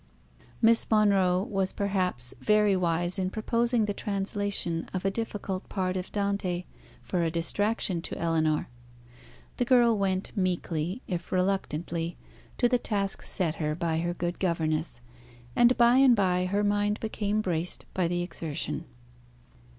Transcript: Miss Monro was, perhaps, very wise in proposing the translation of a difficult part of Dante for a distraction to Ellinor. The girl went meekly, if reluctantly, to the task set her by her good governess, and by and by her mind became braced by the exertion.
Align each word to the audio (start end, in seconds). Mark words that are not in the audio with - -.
Miss 0.63 0.89
Monro 0.89 1.43
was, 1.43 1.71
perhaps, 1.71 2.33
very 2.41 2.75
wise 2.75 3.19
in 3.19 3.29
proposing 3.29 3.85
the 3.85 3.93
translation 3.93 4.89
of 4.95 5.05
a 5.05 5.11
difficult 5.11 5.69
part 5.69 5.95
of 5.95 6.11
Dante 6.11 6.63
for 7.03 7.21
a 7.21 7.29
distraction 7.29 8.01
to 8.01 8.17
Ellinor. 8.17 8.67
The 9.57 9.65
girl 9.65 9.95
went 9.95 10.35
meekly, 10.35 11.03
if 11.07 11.31
reluctantly, 11.31 12.17
to 12.57 12.67
the 12.67 12.79
task 12.79 13.21
set 13.21 13.53
her 13.61 13.75
by 13.75 13.99
her 13.99 14.15
good 14.15 14.39
governess, 14.39 15.01
and 15.55 15.77
by 15.77 15.97
and 15.97 16.15
by 16.15 16.47
her 16.47 16.63
mind 16.63 16.99
became 16.99 17.39
braced 17.41 17.85
by 17.93 18.07
the 18.07 18.23
exertion. 18.23 18.85